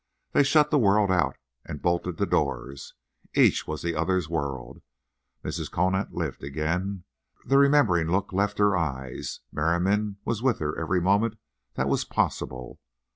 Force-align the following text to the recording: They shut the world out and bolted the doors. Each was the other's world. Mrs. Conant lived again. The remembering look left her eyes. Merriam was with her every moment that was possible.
They 0.31 0.41
shut 0.41 0.71
the 0.71 0.79
world 0.79 1.11
out 1.11 1.37
and 1.63 1.79
bolted 1.79 2.17
the 2.17 2.25
doors. 2.25 2.95
Each 3.35 3.67
was 3.67 3.83
the 3.83 3.95
other's 3.95 4.27
world. 4.27 4.81
Mrs. 5.45 5.69
Conant 5.69 6.11
lived 6.11 6.43
again. 6.43 7.03
The 7.45 7.59
remembering 7.59 8.07
look 8.07 8.33
left 8.33 8.57
her 8.57 8.75
eyes. 8.75 9.41
Merriam 9.51 10.17
was 10.25 10.41
with 10.41 10.57
her 10.57 10.75
every 10.75 11.01
moment 11.01 11.37
that 11.75 11.87
was 11.87 12.03
possible. 12.03 12.79